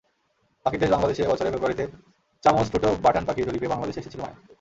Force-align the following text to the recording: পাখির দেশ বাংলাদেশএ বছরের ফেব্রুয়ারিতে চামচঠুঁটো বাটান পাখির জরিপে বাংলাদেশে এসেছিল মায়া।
পাখির 0.65 0.81
দেশ 0.81 0.89
বাংলাদেশএ 0.93 1.31
বছরের 1.31 1.53
ফেব্রুয়ারিতে 1.53 1.85
চামচঠুঁটো 2.43 2.89
বাটান 3.05 3.23
পাখির 3.27 3.47
জরিপে 3.47 3.71
বাংলাদেশে 3.73 4.01
এসেছিল 4.01 4.21
মায়া। 4.21 4.37